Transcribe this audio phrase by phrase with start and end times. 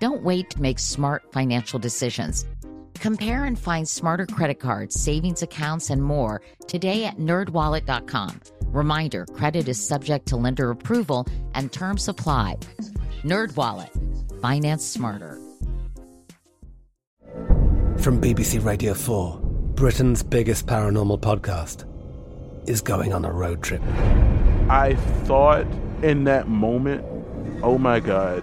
[0.00, 2.46] Don't wait to make smart financial decisions.
[2.94, 8.40] Compare and find smarter credit cards, savings accounts, and more today at nerdwallet.com.
[8.66, 12.56] Reminder credit is subject to lender approval and terms apply.
[13.22, 15.38] NerdWallet, finance smarter.
[17.98, 19.38] From BBC Radio 4,
[19.74, 21.84] Britain's biggest paranormal podcast
[22.66, 23.82] is going on a road trip.
[24.70, 24.94] I
[25.24, 25.66] thought
[26.02, 27.04] in that moment,
[27.62, 28.42] oh my God,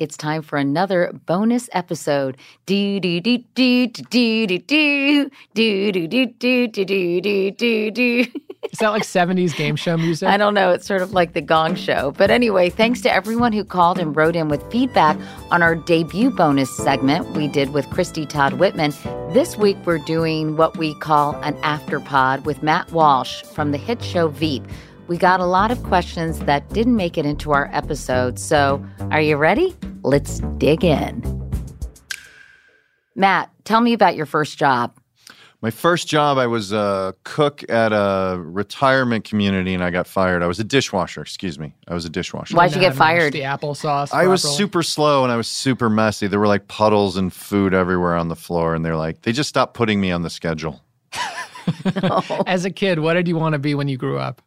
[0.00, 2.38] It's time for another bonus episode.
[2.64, 8.24] Do do do do do do do do do do do do do do.
[8.72, 10.26] Is that like 70s game show music?
[10.26, 10.70] I don't know.
[10.70, 12.12] It's sort of like the gong show.
[12.16, 15.18] But anyway, thanks to everyone who called and wrote in with feedback
[15.50, 18.94] on our debut bonus segment we did with Christie Todd Whitman.
[19.34, 24.02] This week, we're doing what we call an afterpod with Matt Walsh from the hit
[24.02, 24.62] show Veep.
[25.10, 28.38] We got a lot of questions that didn't make it into our episode.
[28.38, 29.74] So, are you ready?
[30.04, 31.20] Let's dig in.
[33.16, 34.94] Matt, tell me about your first job.
[35.62, 40.44] My first job, I was a cook at a retirement community and I got fired.
[40.44, 41.74] I was a dishwasher, excuse me.
[41.88, 42.56] I was a dishwasher.
[42.56, 43.32] Why'd you get fired?
[43.32, 44.14] The applesauce.
[44.14, 46.28] I was super slow and I was super messy.
[46.28, 48.76] There were like puddles and food everywhere on the floor.
[48.76, 50.80] And they're like, they just stopped putting me on the schedule.
[52.46, 54.40] As a kid, what did you want to be when you grew up?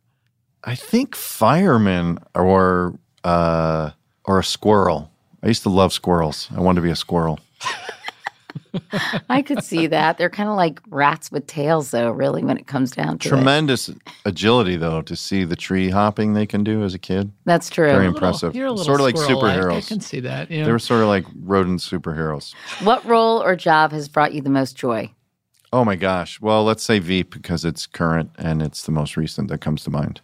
[0.63, 3.91] I think fireman or uh,
[4.25, 5.11] or a squirrel.
[5.41, 6.47] I used to love squirrels.
[6.55, 7.39] I wanted to be a squirrel.
[9.29, 10.17] I could see that.
[10.17, 13.29] They're kind of like rats with tails, though, really, when it comes down to it.
[13.29, 13.89] Tremendous
[14.25, 17.31] agility, though, to see the tree hopping they can do as a kid.
[17.45, 17.85] That's true.
[17.87, 18.55] Very You're little- impressive.
[18.55, 19.57] you're a little sort of like squirrel-like.
[19.59, 19.77] superheroes.
[19.77, 20.49] I can see that.
[20.49, 20.65] Yeah.
[20.65, 22.53] They were sort of like rodent superheroes.
[22.83, 25.11] What role or job has brought you the most joy?
[25.71, 26.39] Oh my gosh.
[26.41, 29.91] Well, let's say Veep because it's current and it's the most recent that comes to
[29.91, 30.21] mind.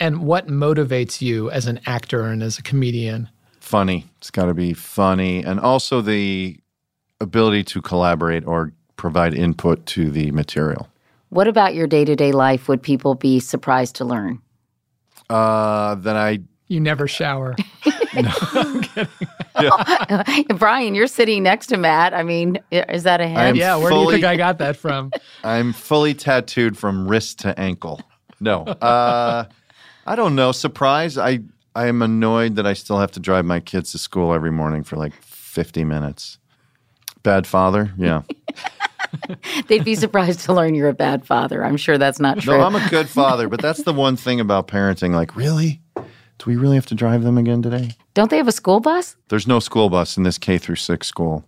[0.00, 3.28] And what motivates you as an actor and as a comedian?
[3.60, 4.06] Funny.
[4.18, 5.44] It's got to be funny.
[5.44, 6.58] And also the
[7.20, 10.88] ability to collaborate or provide input to the material.
[11.28, 14.40] What about your day to day life would people be surprised to learn?
[15.28, 17.54] Uh, then I, You never shower.
[18.14, 19.08] no i'm kidding
[20.56, 22.14] Brian, you're sitting next to Matt.
[22.14, 23.38] I mean, is that a hint?
[23.38, 25.12] I'm yeah, where do you think I got that from?
[25.44, 28.00] I'm fully tattooed from wrist to ankle.
[28.40, 28.64] No.
[28.64, 29.44] Uh,
[30.10, 30.50] I don't know.
[30.50, 31.16] Surprise.
[31.16, 31.38] I,
[31.76, 34.82] I am annoyed that I still have to drive my kids to school every morning
[34.82, 36.38] for like 50 minutes.
[37.22, 37.92] Bad father?
[37.96, 38.22] Yeah.
[39.68, 41.64] They'd be surprised to learn you're a bad father.
[41.64, 42.58] I'm sure that's not true.
[42.58, 45.14] No, I'm a good father, but that's the one thing about parenting.
[45.14, 45.80] Like, really?
[45.94, 47.92] Do we really have to drive them again today?
[48.14, 49.14] Don't they have a school bus?
[49.28, 51.44] There's no school bus in this K through six school,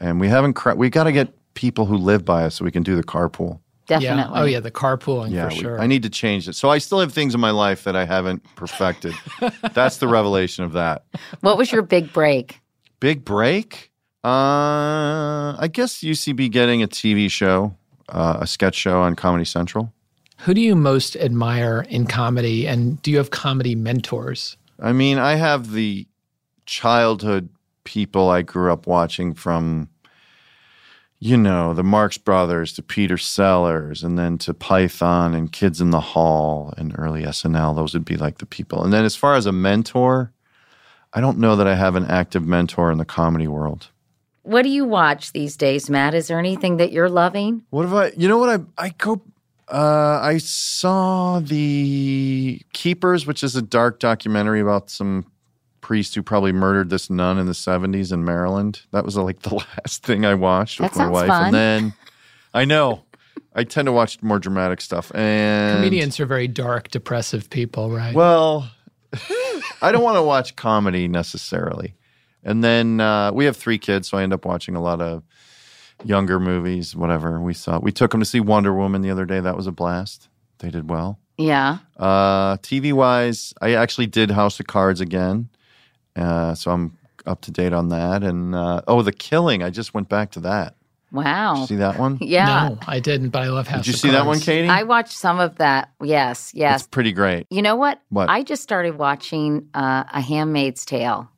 [0.00, 0.54] and we haven't.
[0.54, 3.04] Cra- we got to get people who live by us so we can do the
[3.04, 3.60] carpool.
[4.00, 4.34] Definitely.
[4.38, 4.42] Yeah.
[4.42, 5.80] Oh, yeah, the carpooling Yeah, for we- sure.
[5.80, 6.54] I need to change it.
[6.54, 9.14] So I still have things in my life that I haven't perfected.
[9.72, 11.04] That's the revelation of that.
[11.40, 12.60] What was your big break?
[13.00, 13.90] Big break.
[14.24, 17.74] Uh, I guess UCB getting a TV show,
[18.08, 19.92] uh, a sketch show on Comedy Central.
[20.40, 24.56] Who do you most admire in comedy, and do you have comedy mentors?
[24.80, 26.06] I mean, I have the
[26.66, 27.48] childhood
[27.84, 29.88] people I grew up watching from,
[31.22, 35.90] you know, the Marx Brothers to Peter Sellers and then to Python and Kids in
[35.90, 37.76] the Hall and early SNL.
[37.76, 38.82] Those would be like the people.
[38.82, 40.32] And then as far as a mentor,
[41.12, 43.90] I don't know that I have an active mentor in the comedy world.
[44.42, 46.12] What do you watch these days, Matt?
[46.12, 47.62] Is there anything that you're loving?
[47.70, 49.22] What have I, you know what, I, I go,
[49.68, 55.26] uh, I saw the Keepers, which is a dark documentary about some
[55.92, 58.80] priest who probably murdered this nun in the 70s in Maryland.
[58.92, 61.26] That was like the last thing I watched with That my wife.
[61.28, 61.44] fun.
[61.46, 61.94] And then
[62.54, 63.02] I know
[63.54, 65.14] I tend to watch more dramatic stuff.
[65.14, 68.14] And Comedians are very dark, depressive people, right?
[68.14, 68.70] Well,
[69.82, 71.94] I don't want to watch comedy necessarily.
[72.42, 75.22] And then uh, we have three kids, so I end up watching a lot of
[76.04, 77.38] younger movies, whatever.
[77.38, 79.40] We saw we took them to see Wonder Woman the other day.
[79.40, 80.30] That was a blast.
[80.60, 81.18] They did well.
[81.36, 81.78] Yeah.
[81.98, 85.50] Uh, TV wise, I actually did House of Cards again,
[86.16, 88.22] uh, so I'm up to date on that.
[88.22, 90.74] And uh, oh, The Killing, I just went back to that.
[91.12, 91.54] Wow.
[91.54, 92.18] Did you see that one?
[92.22, 92.68] Yeah.
[92.70, 94.68] No, I didn't, but I love House Did you of see that one, Katie?
[94.68, 95.90] I watched some of that.
[96.02, 96.80] Yes, yes.
[96.80, 97.46] It's pretty great.
[97.50, 98.00] You know what?
[98.08, 98.30] What?
[98.30, 101.28] I just started watching uh, A Handmaid's Tale,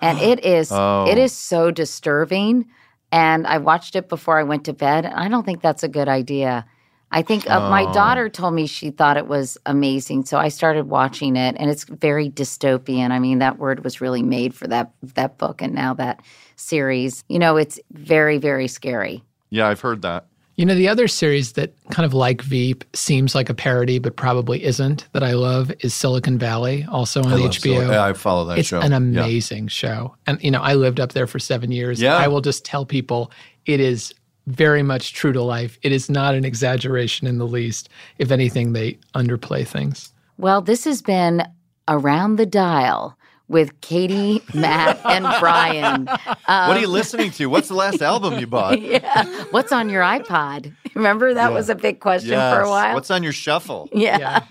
[0.00, 1.06] and it is Oh.
[1.08, 2.66] it is so disturbing.
[3.10, 5.04] And I watched it before I went to bed.
[5.04, 6.64] and I don't think that's a good idea.
[7.14, 7.92] I think uh, my Oh.
[7.92, 11.84] daughter told me she thought it was amazing, so I started watching it, and it's
[11.84, 13.10] very dystopian.
[13.10, 16.20] I mean, that word was really made for that that book, and now that
[16.56, 17.22] series.
[17.28, 19.22] You know, it's very very scary.
[19.50, 20.26] Yeah, I've heard that.
[20.56, 24.16] You know, the other series that kind of like Veep seems like a parody, but
[24.16, 27.80] probably isn't, that I love is Silicon Valley, also on I HBO.
[27.88, 28.78] Sil- I follow that it's show.
[28.80, 28.96] an Yeah.
[28.98, 30.14] amazing show.
[30.26, 32.02] And, you know, I lived up there for seven years.
[32.02, 32.16] Yeah.
[32.16, 33.32] I will just tell people
[33.64, 34.12] it is
[34.46, 35.78] very much true to life.
[35.82, 37.88] It is not an exaggeration in the least.
[38.18, 40.12] If anything, they underplay things.
[40.38, 41.44] Well, this has been
[41.88, 43.16] Around the Dial
[43.48, 46.06] with Katie, Matt, and Brian.
[46.06, 47.46] what are you um, listening to?
[47.46, 48.80] What's the last album you bought?
[48.82, 49.24] yeah.
[49.50, 50.74] What's on your iPod?
[50.94, 51.54] Remember that Yeah.
[51.54, 52.94] was a big question for a while.
[52.94, 53.88] What's on your shuffle?
[53.92, 54.44] yeah.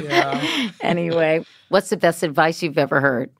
[0.00, 0.70] Yeah.
[0.80, 3.30] anyway, what's the best advice you've ever heard?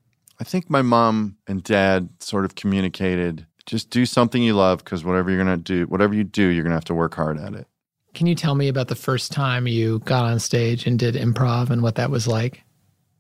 [0.40, 5.05] I think my mom and dad sort of communicated just do something you love because
[5.05, 7.38] whatever you're going to do, whatever you do, you're going to have to work hard
[7.38, 7.67] at it.
[8.14, 11.70] Can you tell me about the first time you got on stage and did improv
[11.70, 12.62] and what that was like?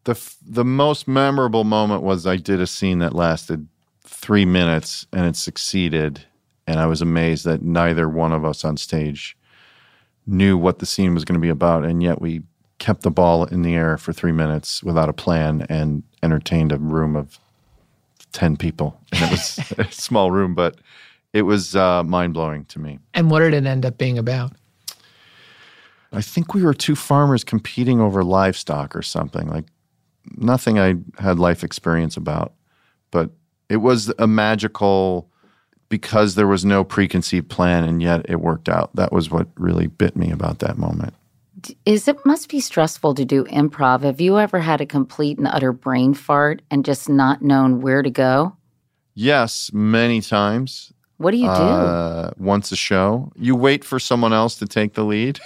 [0.04, 3.68] The, f- the most memorable moment was I did a scene that lasted
[4.02, 6.26] three minutes and it succeeded.
[6.66, 9.36] And I was amazed that neither one of us on stage
[10.26, 11.84] knew what the scene was going to be about.
[11.84, 12.42] And yet we
[12.78, 16.78] kept the ball in the air for three minutes without a plan and entertained a
[16.78, 17.38] room of
[18.32, 18.98] 10 people.
[19.12, 20.78] And it was a small room, but
[21.32, 22.98] it was uh, mind blowing to me.
[23.14, 24.52] And what did it end up being about?
[26.12, 29.64] I think we were two farmers competing over livestock or something like
[30.36, 32.52] nothing I had life experience about,
[33.10, 33.30] but
[33.68, 35.30] it was a magical
[35.88, 38.94] because there was no preconceived plan and yet it worked out.
[38.96, 41.14] That was what really bit me about that moment.
[41.84, 44.02] Is it must be stressful to do improv?
[44.02, 48.02] Have you ever had a complete and utter brain fart and just not known where
[48.02, 48.56] to go?
[49.14, 50.92] Yes, many times.
[51.18, 51.50] What do you do?
[51.50, 55.38] Uh, once a show, you wait for someone else to take the lead,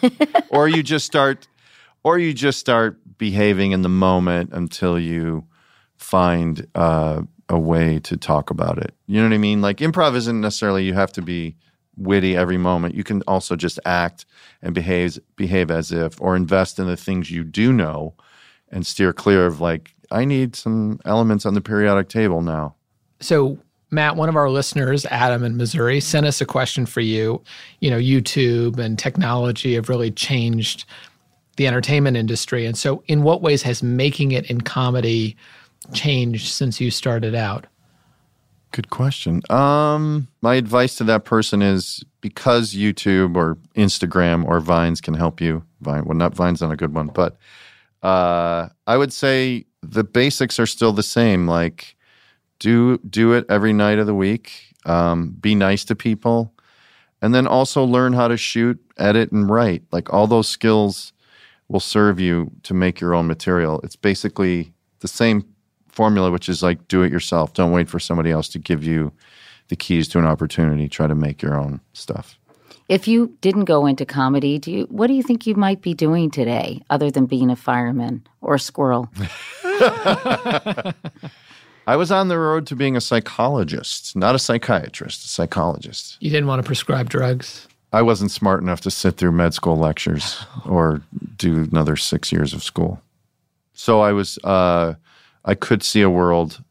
[0.50, 1.48] or you just start,
[2.02, 5.46] or you just start behaving in the moment until you
[5.96, 8.94] find uh, a way to talk about it.
[9.06, 9.62] You know what I mean?
[9.62, 11.56] Like improv isn't necessarily you have to be
[11.96, 12.94] witty every moment.
[12.94, 14.26] You can also just act
[14.62, 18.14] and behave behave as if, or invest in the things you do know,
[18.70, 22.74] and steer clear of like I need some elements on the periodic table now.
[23.20, 23.58] So,
[23.90, 27.42] Matt, one of our listeners, Adam in Missouri, sent us a question for you.
[27.80, 30.84] You know, YouTube and technology have really changed
[31.56, 32.66] the entertainment industry.
[32.66, 35.36] And so, in what ways has making it in comedy
[35.92, 37.66] changed since you started out?
[38.74, 39.40] Good question.
[39.50, 45.40] Um, my advice to that person is because YouTube or Instagram or Vines can help
[45.40, 45.62] you.
[45.80, 47.36] Vine, well, not Vine's not a good one, but
[48.02, 51.46] uh, I would say the basics are still the same.
[51.46, 51.94] Like,
[52.58, 54.50] do do it every night of the week.
[54.84, 56.52] Um, be nice to people,
[57.22, 59.84] and then also learn how to shoot, edit, and write.
[59.92, 61.12] Like all those skills
[61.68, 63.80] will serve you to make your own material.
[63.84, 65.53] It's basically the same
[65.94, 67.54] formula, which is like do it yourself.
[67.54, 69.12] Don't wait for somebody else to give you
[69.68, 70.88] the keys to an opportunity.
[70.88, 72.38] Try to make your own stuff.
[72.88, 75.94] If you didn't go into comedy, do you what do you think you might be
[75.94, 79.08] doing today other than being a fireman or a squirrel?
[81.86, 86.16] I was on the road to being a psychologist, not a psychiatrist, a psychologist.
[86.20, 87.68] You didn't want to prescribe drugs.
[87.92, 91.02] I wasn't smart enough to sit through med school lectures or
[91.36, 93.00] do another six years of school.
[93.74, 94.94] So I was, uh,
[95.44, 96.62] I could see a world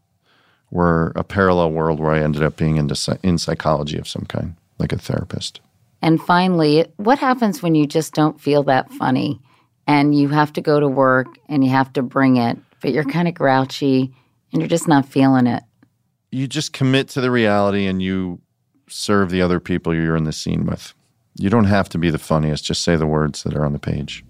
[0.70, 4.56] where a parallel world where I ended up being into in psychology of some kind,
[4.80, 5.62] like a therapist.
[6.02, 9.40] And finally, what happens when you just don't feel that funny
[9.86, 13.04] and you have to go to work and you have to bring it, but you're
[13.04, 14.14] kind of grouchy
[14.52, 15.64] and you're just not feeling it?
[16.32, 18.42] You just commit to the reality and you
[18.90, 20.94] serve the other people you're in the scene with.
[21.36, 23.80] You don't have to be the funniest, just say the words that are on the
[23.80, 24.26] page.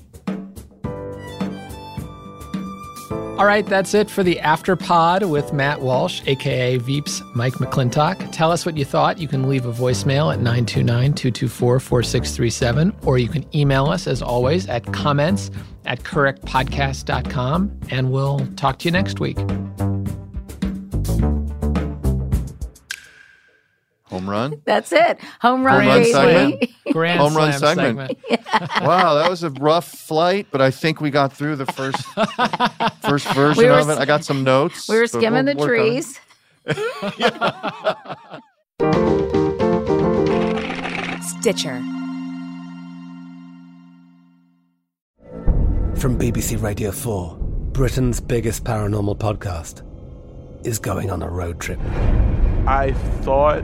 [3.37, 8.31] All right, that's it for the After Pod with Matt Walsh, aka Veeps Mike McLintock.
[8.31, 9.17] Tell us what you thought.
[9.17, 14.21] You can leave a voicemail at 929 224 4637, or you can email us as
[14.21, 15.49] always at comments
[15.85, 19.39] at couricpodcast.com, and we'll talk to you next week.
[24.33, 24.61] Run.
[24.65, 25.19] That's it.
[25.41, 26.11] Home run, Home run baby.
[26.11, 26.71] segment.
[26.91, 28.17] Grand Home run slam segment.
[28.81, 32.03] wow, that was a rough flight, but I think we got through the first
[33.01, 33.97] first version We of it.
[33.97, 34.89] I got some notes.
[34.89, 36.03] We were skimming we'll the work on it.
[36.03, 36.19] trees.
[41.39, 41.81] Stitcher.
[45.95, 47.37] From BBC Radio 4,
[47.71, 49.83] Britain's biggest paranormal podcast
[50.65, 51.79] is going on a road trip.
[52.67, 53.63] I thought